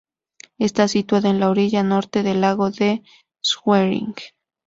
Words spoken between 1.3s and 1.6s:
la